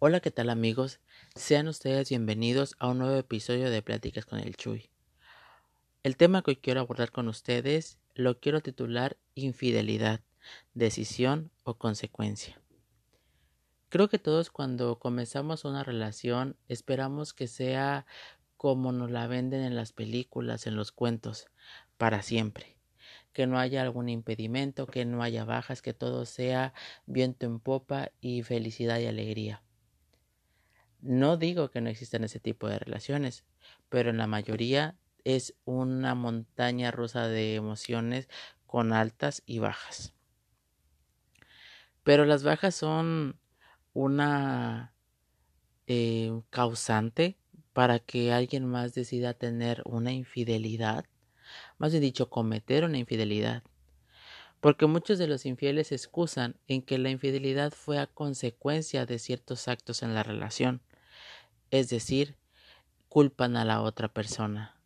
[0.00, 1.00] Hola, ¿qué tal amigos?
[1.34, 4.90] Sean ustedes bienvenidos a un nuevo episodio de Pláticas con el Chuy.
[6.04, 10.20] El tema que hoy quiero abordar con ustedes lo quiero titular Infidelidad,
[10.72, 12.60] decisión o consecuencia.
[13.88, 18.06] Creo que todos cuando comenzamos una relación esperamos que sea
[18.56, 21.48] como nos la venden en las películas, en los cuentos,
[21.96, 22.76] para siempre
[23.32, 26.72] que no haya algún impedimento, que no haya bajas, que todo sea
[27.06, 29.60] viento en popa y felicidad y alegría.
[31.00, 33.44] No digo que no existan ese tipo de relaciones,
[33.88, 38.28] pero en la mayoría es una montaña rusa de emociones
[38.66, 40.14] con altas y bajas.
[42.02, 43.38] Pero las bajas son
[43.92, 44.94] una
[45.86, 47.36] eh, causante
[47.72, 51.04] para que alguien más decida tener una infidelidad
[51.78, 53.62] más bien dicho, cometer una infidelidad.
[54.60, 59.68] Porque muchos de los infieles excusan en que la infidelidad fue a consecuencia de ciertos
[59.68, 60.82] actos en la relación,
[61.70, 62.36] es decir,
[63.08, 64.76] culpan a la otra persona.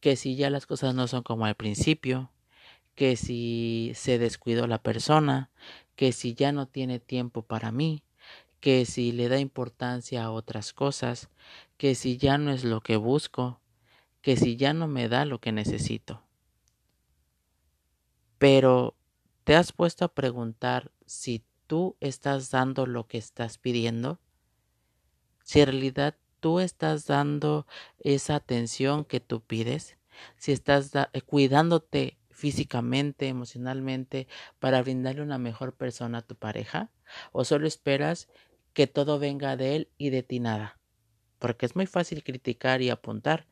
[0.00, 2.32] Que si ya las cosas no son como al principio,
[2.94, 5.50] que si se descuidó la persona,
[5.96, 8.02] que si ya no tiene tiempo para mí,
[8.60, 11.30] que si le da importancia a otras cosas,
[11.76, 13.60] que si ya no es lo que busco,
[14.20, 16.22] que si ya no me da lo que necesito.
[18.38, 18.96] Pero,
[19.44, 24.20] ¿te has puesto a preguntar si tú estás dando lo que estás pidiendo?
[25.52, 27.66] Si en realidad tú estás dando
[27.98, 29.98] esa atención que tú pides,
[30.38, 34.28] si estás eh, cuidándote físicamente, emocionalmente,
[34.60, 36.90] para brindarle una mejor persona a tu pareja,
[37.32, 38.28] o solo esperas
[38.72, 40.80] que todo venga de él y de ti nada.
[41.38, 43.46] Porque es muy fácil criticar y apuntar,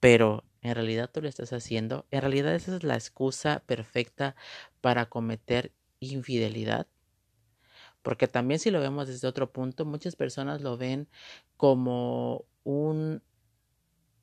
[0.00, 4.36] pero en realidad tú lo estás haciendo, en realidad esa es la excusa perfecta
[4.80, 6.86] para cometer infidelidad.
[8.06, 11.08] Porque también si lo vemos desde otro punto, muchas personas lo ven
[11.56, 13.20] como un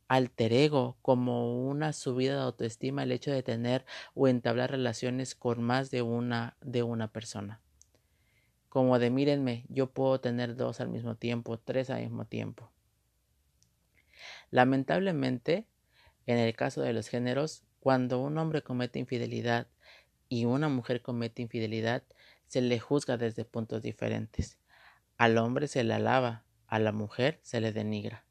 [0.08, 3.84] alter ego, como una subida de autoestima el hecho de tener
[4.14, 7.60] o entablar relaciones con más de una de una persona.
[8.70, 12.72] Como de mírenme, yo puedo tener dos al mismo tiempo, tres al mismo tiempo.
[14.50, 15.68] Lamentablemente,
[16.26, 19.68] en el caso de los géneros, cuando un hombre comete infidelidad
[20.30, 22.04] y una mujer comete infidelidad,
[22.54, 24.60] se le juzga desde puntos diferentes.
[25.18, 28.28] Al hombre se le alaba, a la mujer se le denigra.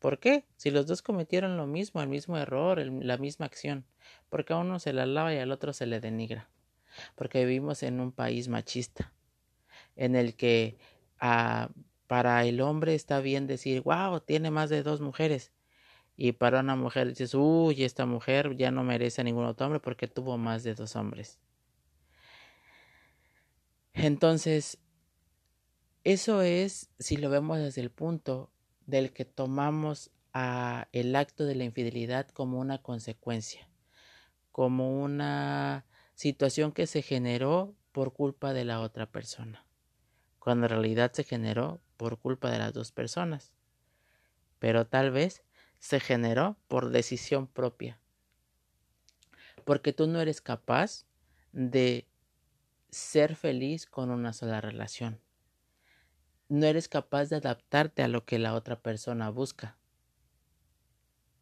[0.00, 0.48] ¿Por qué?
[0.56, 3.86] Si los dos cometieron lo mismo, el mismo error, la misma acción,
[4.30, 6.50] porque a uno se le alaba y al otro se le denigra.
[7.14, 9.12] Porque vivimos en un país machista,
[9.94, 10.76] en el que
[11.20, 11.70] ah,
[12.08, 15.52] para el hombre está bien decir, wow, tiene más de dos mujeres.
[16.16, 19.78] Y para una mujer dices, uy, esta mujer ya no merece a ningún otro hombre
[19.78, 21.38] porque tuvo más de dos hombres.
[23.96, 24.78] Entonces,
[26.04, 28.50] eso es, si lo vemos desde el punto
[28.84, 30.10] del que tomamos
[30.92, 33.70] el acto de la infidelidad como una consecuencia,
[34.52, 39.64] como una situación que se generó por culpa de la otra persona,
[40.38, 43.50] cuando en realidad se generó por culpa de las dos personas.
[44.58, 45.42] Pero tal vez
[45.78, 47.98] se generó por decisión propia.
[49.64, 51.06] Porque tú no eres capaz
[51.52, 52.06] de
[52.90, 55.20] ser feliz con una sola relación.
[56.48, 59.76] No eres capaz de adaptarte a lo que la otra persona busca.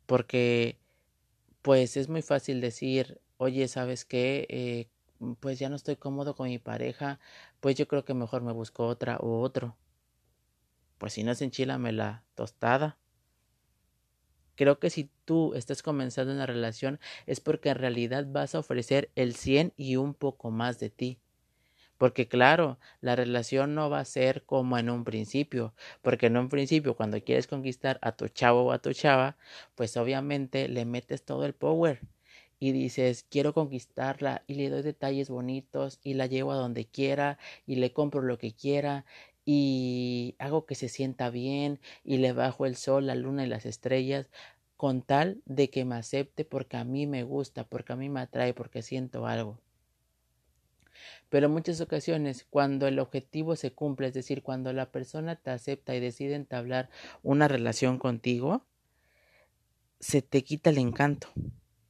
[0.06, 0.78] Porque,
[1.62, 4.46] pues es muy fácil decir, oye, ¿sabes qué?
[4.48, 4.88] Eh,
[5.40, 7.18] pues ya no estoy cómodo con mi pareja,
[7.60, 9.76] pues yo creo que mejor me busco otra u otro.
[10.98, 12.98] Pues si no es enchilame la tostada.
[14.56, 19.10] Creo que si tú estás comenzando una relación es porque en realidad vas a ofrecer
[19.16, 21.18] el 100 y un poco más de ti.
[21.98, 26.48] Porque claro, la relación no va a ser como en un principio, porque en un
[26.48, 29.36] principio cuando quieres conquistar a tu chavo o a tu chava,
[29.74, 32.00] pues obviamente le metes todo el power
[32.58, 37.38] y dices, quiero conquistarla y le doy detalles bonitos y la llevo a donde quiera
[37.66, 39.04] y le compro lo que quiera
[39.44, 43.66] y hago que se sienta bien y le bajo el sol, la luna y las
[43.66, 44.30] estrellas
[44.76, 48.20] con tal de que me acepte porque a mí me gusta, porque a mí me
[48.20, 49.63] atrae, porque siento algo.
[51.28, 55.50] Pero en muchas ocasiones, cuando el objetivo se cumple, es decir, cuando la persona te
[55.50, 56.90] acepta y decide entablar
[57.22, 58.66] una relación contigo,
[60.00, 61.28] se te quita el encanto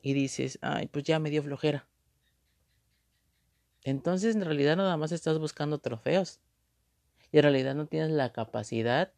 [0.00, 1.88] y dices, ay, pues ya me dio flojera.
[3.82, 6.40] Entonces, en realidad nada más estás buscando trofeos
[7.32, 9.12] y en realidad no tienes la capacidad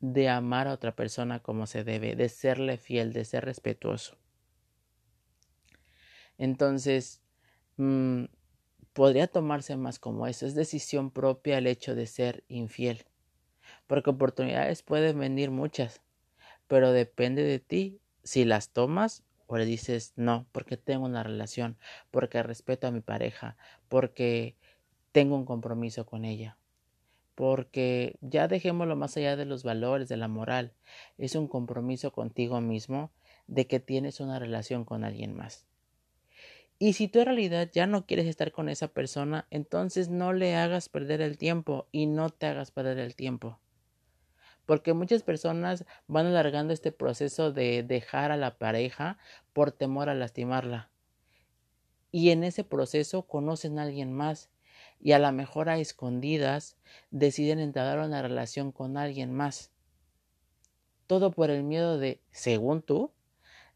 [0.00, 4.18] de amar a otra persona como se debe, de serle fiel, de ser respetuoso.
[6.38, 7.22] Entonces,
[7.76, 8.24] mm,
[8.92, 13.04] podría tomarse más como eso, es decisión propia el hecho de ser infiel.
[13.86, 16.02] Porque oportunidades pueden venir muchas,
[16.66, 21.76] pero depende de ti si las tomas o le dices no, porque tengo una relación,
[22.10, 23.56] porque respeto a mi pareja,
[23.88, 24.56] porque
[25.12, 26.56] tengo un compromiso con ella.
[27.34, 30.74] Porque ya dejémoslo más allá de los valores, de la moral.
[31.16, 33.10] Es un compromiso contigo mismo
[33.46, 35.66] de que tienes una relación con alguien más.
[36.82, 40.56] Y si tú en realidad ya no quieres estar con esa persona, entonces no le
[40.56, 43.60] hagas perder el tiempo y no te hagas perder el tiempo.
[44.64, 49.18] Porque muchas personas van alargando este proceso de dejar a la pareja
[49.52, 50.90] por temor a lastimarla.
[52.12, 54.48] Y en ese proceso conocen a alguien más
[54.98, 56.78] y a lo mejor a escondidas
[57.10, 59.70] deciden entrar en una relación con alguien más.
[61.06, 63.12] Todo por el miedo de, según tú,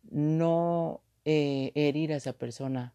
[0.04, 2.94] no eh, herir a esa persona.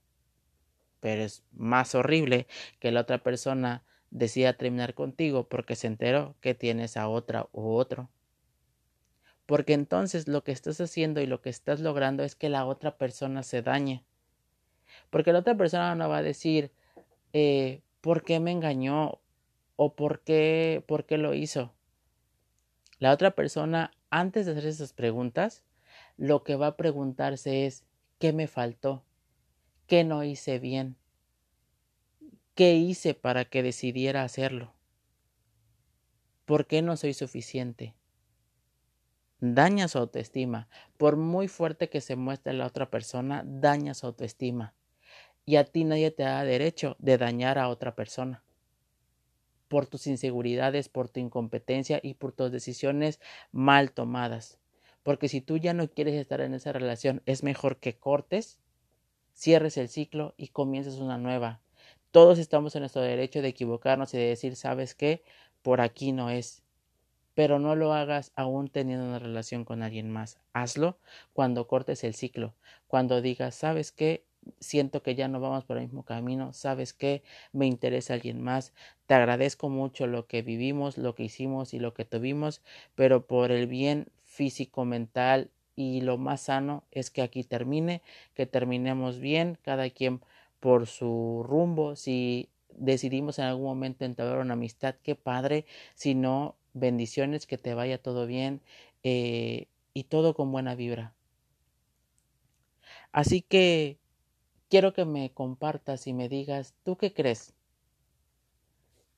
[0.99, 2.47] Pero es más horrible
[2.79, 7.71] que la otra persona decida terminar contigo porque se enteró que tienes a otra u
[7.71, 8.09] otro.
[9.45, 12.97] Porque entonces lo que estás haciendo y lo que estás logrando es que la otra
[12.97, 14.05] persona se dañe.
[15.09, 16.71] Porque la otra persona no va a decir
[17.33, 19.19] eh, por qué me engañó
[19.75, 21.73] o por qué, por qué lo hizo.
[22.99, 25.63] La otra persona, antes de hacer esas preguntas,
[26.17, 27.85] lo que va a preguntarse es
[28.19, 29.05] ¿qué me faltó?
[29.87, 30.97] ¿Qué no hice bien?
[32.53, 34.75] ¿Qué hice para que decidiera hacerlo?
[36.45, 37.95] ¿Por qué no soy suficiente?
[39.39, 40.67] Daña su autoestima.
[40.97, 44.75] Por muy fuerte que se muestre la otra persona, daña su autoestima.
[45.45, 48.43] Y a ti nadie te da derecho de dañar a otra persona.
[49.69, 53.21] Por tus inseguridades, por tu incompetencia y por tus decisiones
[53.53, 54.59] mal tomadas.
[55.03, 58.59] Porque si tú ya no quieres estar en esa relación, es mejor que cortes,
[59.33, 61.61] cierres el ciclo y comiences una nueva.
[62.11, 65.23] Todos estamos en nuestro derecho de equivocarnos y de decir, ¿sabes qué?
[65.61, 66.63] Por aquí no es.
[67.35, 70.39] Pero no lo hagas aún teniendo una relación con alguien más.
[70.53, 70.97] Hazlo
[71.33, 72.55] cuando cortes el ciclo,
[72.87, 74.25] cuando digas, ¿sabes qué?
[74.59, 77.23] Siento que ya no vamos por el mismo camino, ¿sabes qué?
[77.53, 78.73] Me interesa alguien más.
[79.05, 82.61] Te agradezco mucho lo que vivimos, lo que hicimos y lo que tuvimos,
[82.95, 88.01] pero por el bien físico, mental y lo más sano es que aquí termine,
[88.35, 90.21] que terminemos bien, cada quien
[90.59, 91.95] por su rumbo.
[91.95, 95.65] Si decidimos en algún momento entablar una amistad, qué padre.
[95.95, 98.61] Si no, bendiciones, que te vaya todo bien
[99.03, 101.13] eh, y todo con buena vibra.
[103.11, 103.97] Así que
[104.69, 107.53] quiero que me compartas y me digas, ¿tú qué crees?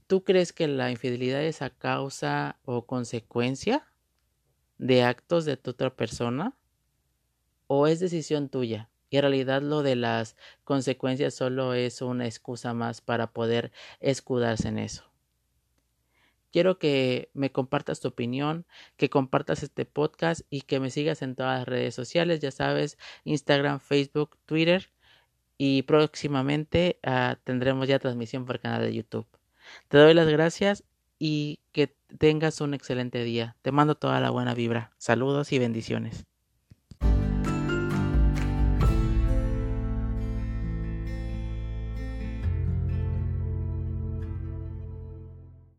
[0.08, 3.91] ¿Tú crees que la infidelidad es a causa o consecuencia
[4.82, 6.58] de actos de tu otra persona?
[7.68, 8.90] ¿O es decisión tuya?
[9.10, 14.68] Y en realidad lo de las consecuencias solo es una excusa más para poder escudarse
[14.70, 15.04] en eso.
[16.52, 18.66] Quiero que me compartas tu opinión,
[18.98, 22.98] que compartas este podcast y que me sigas en todas las redes sociales, ya sabes,
[23.24, 24.92] Instagram, Facebook, Twitter
[25.58, 29.28] y próximamente uh, tendremos ya transmisión por canal de YouTube.
[29.90, 30.84] Te doy las gracias
[31.24, 33.56] y que tengas un excelente día.
[33.62, 34.92] Te mando toda la buena vibra.
[34.98, 36.26] Saludos y bendiciones.